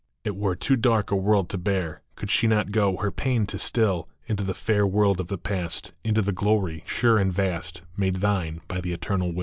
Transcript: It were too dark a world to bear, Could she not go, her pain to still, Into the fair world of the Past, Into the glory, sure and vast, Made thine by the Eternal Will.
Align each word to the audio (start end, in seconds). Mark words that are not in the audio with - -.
It 0.23 0.35
were 0.35 0.55
too 0.55 0.77
dark 0.77 1.11
a 1.11 1.15
world 1.15 1.47
to 1.49 1.59
bear, 1.59 2.01
Could 2.15 2.31
she 2.31 2.47
not 2.47 2.71
go, 2.71 2.97
her 2.97 3.11
pain 3.11 3.45
to 3.45 3.59
still, 3.59 4.09
Into 4.25 4.43
the 4.43 4.55
fair 4.55 4.87
world 4.87 5.19
of 5.19 5.27
the 5.27 5.37
Past, 5.37 5.91
Into 6.03 6.23
the 6.23 6.31
glory, 6.31 6.83
sure 6.87 7.19
and 7.19 7.31
vast, 7.31 7.83
Made 7.95 8.15
thine 8.15 8.61
by 8.67 8.81
the 8.81 8.93
Eternal 8.93 9.31
Will. 9.31 9.39